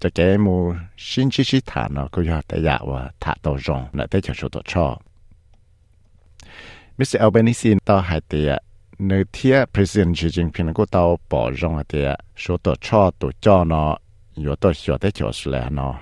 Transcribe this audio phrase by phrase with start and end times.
[0.00, 3.58] cho cái mù xin chỉ chỉ thả nó có giờ tới dạ và thả tổ
[3.58, 4.98] rong nó tới chỗ số tổ cho.
[6.98, 7.18] Mr.
[7.18, 8.48] Albanese tao hay thì
[8.98, 12.04] nơi thia president Xi Jinping có tàu bỏ rong thì
[12.36, 13.98] số tổ cho tổ cho nó
[14.46, 15.94] có tổ sửa tới chỗ là nó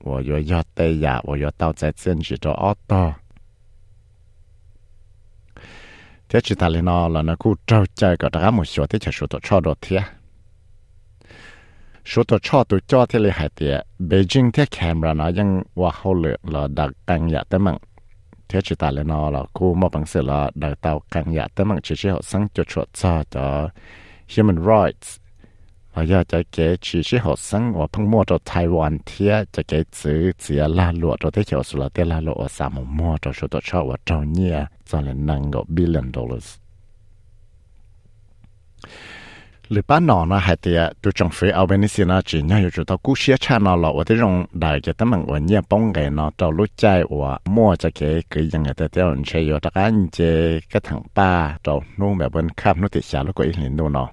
[0.00, 3.14] và có có tay ya và có tàu在政治的奥多。
[6.29, 8.99] Thế chỉ ta lên nó là nó cũng trâu chơi cái đó một số thế
[8.99, 9.99] chỉ số tổ cho đó thế
[12.05, 15.49] số tổ cho tổ cho thế là hai thế Beijing thế camera nó ยัง
[15.81, 17.77] ว่าเขาเหลือ là đặc căng ya tới mạng
[18.49, 21.47] thế chỉ ta lên nó là cô một bằng sự là đời tàu càng dạ
[21.55, 23.69] tới mặt chỉ chỉ họ sáng cho chuột cho cho
[24.35, 25.17] human rights
[25.94, 29.62] và giờ cho cái chỉ chỉ họ sáng và phong mua cho Taiwan thế cho
[29.68, 32.80] cái chữ chỉ là lụa cho thế chỗ số là thế là lụa sao mà
[32.80, 36.48] mua cho số tổ cho và cho nhia cho là năng够 billion dollars
[39.72, 46.84] หรือป้านอนนะหายเตียตัวจงฟื้เอาเป็นนิสินะจีเนี่ยอยู่จุดตัวกู้เชี่ยชาเนาะเราว่าที่รงได้จะตั้งมันวันเนี่ยป้องกันเนาะเรารู้ใจ
[47.20, 50.18] ว่ามั่วจะเก๋คือยังไงแต่เดี๋ยวใช้อยู่ตะกันเจ
[50.72, 51.30] ก็ถังป้า
[51.62, 54.08] เรานุ่งแบบบนข้ามนุติชาแล้วก็อีกหนึ่งนู่นเนาะ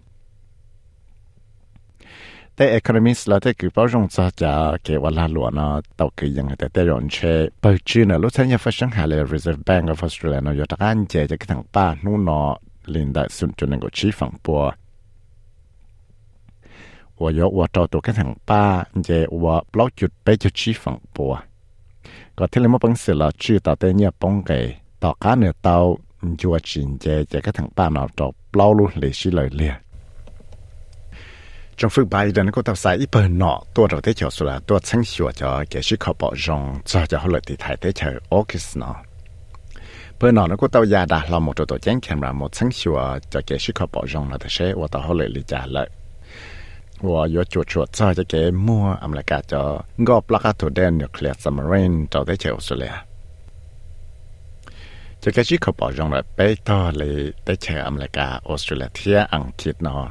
[2.62, 7.16] แต่ economist ละแต่คือป้าจงจะจะเกี่ยวลาหลวนเนาะตอคือยังแต่แต่รอนเช
[7.62, 12.48] ปจีนเนาะรู้ฉันยังฟังชังหาเลย Reserve Bank of Australia เนาะอยู่ตะกันเจจะกระทั่งป้านู่นเนาะ
[12.94, 14.60] ลินได้สุดจนนึงก็ชี้ฝั่งปัว
[17.20, 18.62] ว่ายกว่าจอตัวกระทั่งป้า
[19.04, 19.10] เจ
[19.42, 21.32] ว่าบล็อกจุดไปจุดชี้ฝั่งปัว
[22.38, 24.64] ก็ที่เรามาปังสือเราชื่อต่อแต่เนี่ยป้องเกย
[25.02, 25.76] ต่อการเนื้อเตา
[26.40, 29.74] จัวจีนเจจะกระทั่งป้าเนาะจบเล่าลุ่นเลยชี้เลยเลีย
[31.76, 38.86] 政府把人个到晒一百诺多少的桥出来，多成学着也是靠保障，这就好了的太的桥 Ox 呢。
[40.16, 42.98] เพื่อออคิสโนอนก็ต้องยาดาเราหมดตัวแจ้งแคมราหมดทั้งชัว
[43.32, 45.88] จะเกชิคอบอรองเราแต่เชว่าต่อเขาเลยลิจาเลย
[47.06, 48.34] ว่ายอจุดชวดเจ้จะเก
[48.66, 49.62] มัวอเมริกาจะ
[50.08, 52.94] กอบลักตัวเดนเดเคลียร์ซัมเมอรินจะได้เชื่อสุเลีย
[55.22, 56.38] จะเกชิคอบอรองเราไป
[56.68, 57.12] ต่อเลย
[57.44, 60.10] ได้เชื่ออเมริกาออสเตรเลียอังกฤษนอน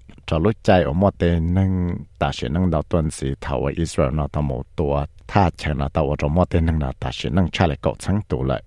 [0.33, 1.23] จะรู้ใจอมอเต
[1.57, 1.71] นั่ง
[2.21, 4.93] ตาเสนั่งดาวต้นสีถาวอิสราเอลนาตมตัว
[5.31, 8.61] ท่าเชนาตาวจมอเตนั่งนาตาเสนั่งชาเลกอชังตัวเลย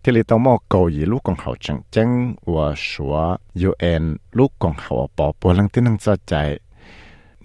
[0.00, 2.10] ที่ลิตมอเกาหลีลูกของเขาจังจัง
[2.52, 3.14] ว่าชัว
[3.60, 4.04] ยูเอ็น
[4.38, 6.32] ลูกของเขาปอปลังที่นั่งจะใจ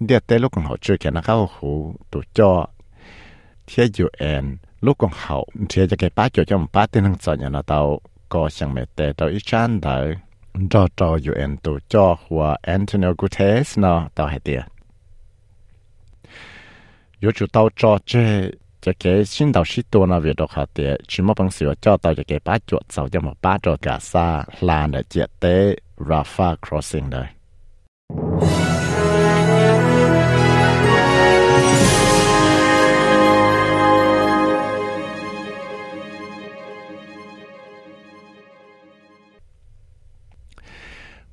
[0.06, 1.72] เดียเตลูกของเขาช่วยแค่นักเขาหู
[2.12, 2.52] ตัวจอ
[3.66, 4.46] เทียยูเอ็น
[4.86, 5.36] ลูกของเขา
[5.68, 7.80] เทียจะแกป้าเกี่ยวกับป้าที่นั่งจะอย่างนาตา
[8.34, 10.27] ก็ยังไม่เตะเราอีชันเด้อ
[10.58, 14.10] trong và cho địa cho thế cái tổ cho của Antonio Guterres nó
[14.44, 14.62] tiền
[17.76, 18.52] cho chế
[19.00, 21.98] cái xin đầu sĩ tổ nó việc đó hạt tiền chỉ một bằng sửa cho
[21.98, 25.76] tàu cái bát chuột sau cho một bát cho cả xa, là để chết tế
[25.98, 27.26] Rafa crossing đây.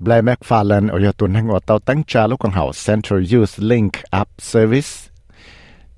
[0.04, 3.92] Blair McFarlane ở tuần hành ngọt tàu tăng trà lúc còn hậu Central Youth Link
[4.20, 4.88] Up Service.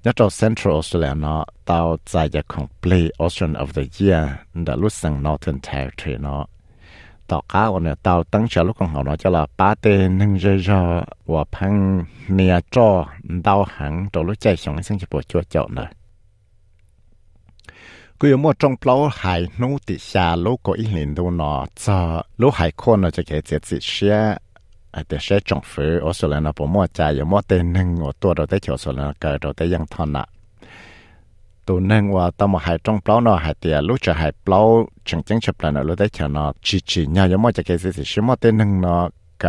[0.05, 2.43] Nhớ cho Central Australia nó tàu giải giải
[2.83, 6.47] Play Ocean of the Year đã lúc sang Northern Territory nó
[7.27, 10.19] tàu cá ở nó tàu tăng trà lúc còn hậu nó cho là ba tên
[10.19, 15.11] nâng rơi ra và phăng nia cho đau hẳn cho lúc chạy xuống sang chụp
[15.11, 15.93] bộ chua chậu này
[18.20, 21.54] กูยังมั่วจงเปล่าหายนู้ติชาลูกก็อีหลินดูนอ
[21.84, 21.98] จะ
[22.42, 24.18] ลูกหายคนจะเกิดเจ็ดสิเชีย
[25.08, 27.88] แต่เชียจงฟื้อออสเตรเลียนะผมมั่วใจยังมั่วเต็นหนึ่ง
[28.22, 30.24] ตัวเราได้เขียวสเลนเกิดเราได้ยังทอนนะ
[31.68, 34.60] ตัวหนึ่งว่าต้องมาหายจงเปล่าเนาะหายเตียลูกจะหายเปล่า
[35.08, 38.72] จังจังฉับเลยนะลูกได้เขียวเนาะจีจีเนี่ยยังมั่วจะเกิดสิเชียมั่วเต็นหนึ่ง
[39.42, 39.44] เ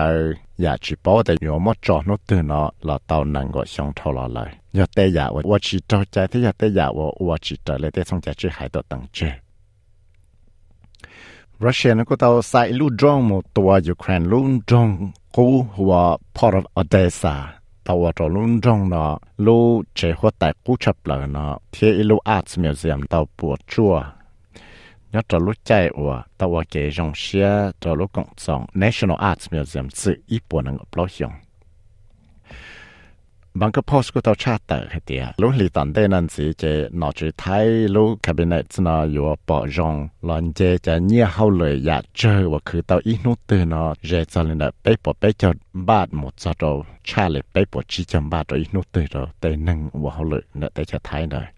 [0.61, 9.17] อยากชิปอแต่ยอมจอดนตื่นเนาะเราเตานังก็ชงทอลเลยอยากแต่อยากว่าชิจอใจที่อยากแต่อยากว่าว่าชิจอเลยแต่สงใจชื่อหายตัวตังเจ
[11.63, 14.89] รัสเซียนก็เตาใส่ลูกดองหมดตัวยูเครนลูกดอง
[15.35, 15.45] กู
[15.75, 15.93] หัว
[16.35, 17.35] พอร์ตอเดซา
[17.87, 19.11] ตัวตัวลุงจงเนาะ
[19.45, 19.57] ลู
[19.95, 23.93] เจ้าหัวแต่กูชับเลยเนาะที่ลูอาร์ตมิวเซียมเตาปวดชั่ว
[25.17, 25.71] ยอดรู้ใจ
[26.05, 27.49] ว่าตัวเกยงเชีย
[27.81, 31.33] ตัวรู้กงสอง National Arts Museum สื่ออีปุ่นงปล่อยง
[33.59, 36.63] บางก็พสก็ตัวชาติเหตียรู้หลีตันเดนันสีเจ
[37.01, 45.55] นอจีไทยรู้คาบิเนตนออยู่ปอจงหลอนเจจะเงี่ยเขาเลยอยากเจอว่าคือตัวอีนุตือนอเจจะเลยนะไปปอไปจด
[45.89, 46.71] บาดหมดจะเรา
[47.07, 51.56] ชาเลยไปปอชี้จำบาดตัวอีนุตือเราแต่นึ่งว่าเขาเลยเนะแต่จะไทยเลย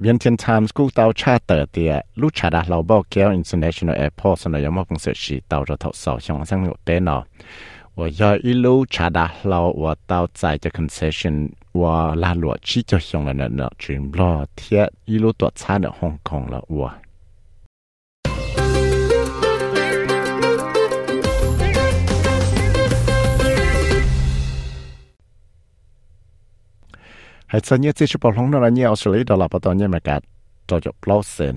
[0.00, 7.26] 明天从古道差得的，路查到劳伯桥 International Airport，然后有莫公司是到着头扫香香落电脑。
[7.96, 16.94] 我要一路查到劳我到在的 Concession，我拉罗去就香了呢呢，全部贴一路多差到香港了我。
[27.50, 30.22] ให้สัญญาที่ชุบหลงนั่นเนี่ยออสเตรเลียดอลลาร์ปตอนเนี่ยมากัด
[30.68, 31.56] จอจบเล่าเซน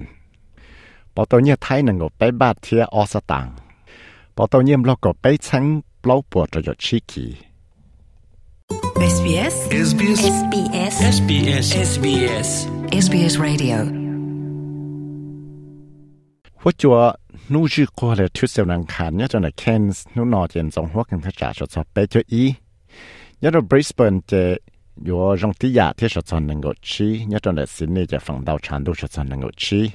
[1.15, 3.47] ปตอนเนี่ยไทยนั่งก็ไปบาทเทียออสตัง
[4.35, 5.63] ปตอนเนี่ยเราก็ไปชัง
[6.03, 7.25] ปล่าปวดจอจบชิกี
[9.15, 9.55] SBS
[9.87, 12.49] SBS SBS SBS SBS
[13.05, 13.77] SBS Radio
[16.63, 16.97] ว่าจัว
[17.53, 22.43] นู่ชื่อโคเลยทุเสียงนังขันเนี่ยจนไเคนส์นู่นอเจนสองหัวกันพระจ่าชดสอบไปเจออี
[23.39, 24.33] เนี่ยเราบริสเบนเจ
[25.04, 29.90] 有用地亚贴说做能够吃，一种的 Sydney 就放到长度说做能够吃。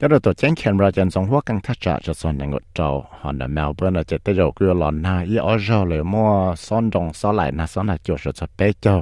[0.00, 2.88] 一种ตัวเจ้งเขียนเราจะส่งหัวกันทัศจะส่วนหนึ่งก็เจ้า
[3.20, 6.28] หอนเมลเบิร์นจะได้เราคือหลอนนาอีออจอเลยมั่ว
[6.66, 8.96] ซ้อนตรงซ้อนไหลนะซ้อนหน้าจดจะเป๊ะเจ้า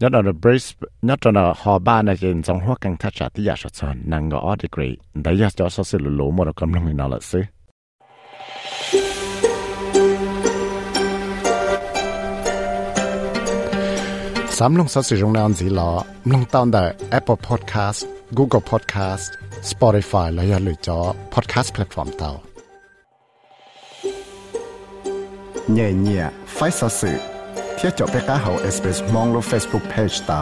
[0.00, 0.72] nhất là Bris
[1.02, 4.10] nhất là họ ba này thì trong hoa càng thắt chặt thì sẽ chọn
[14.59, 15.89] สามลงสัสิรงนานสีหลอ
[16.33, 16.85] ลงตอนแต่
[17.17, 17.99] Apple Podcast
[18.37, 19.29] Google Podcast
[19.71, 20.99] Spotify และอย่หลือจอ
[21.33, 22.31] Podcast Platform เตา
[25.73, 26.23] เย่ยเย่ย
[26.53, 27.17] ไฟสัสื่อ
[27.75, 30.41] เที่ยวจบไปก้าเฮาอิส SBS มองลง Facebook Page เตา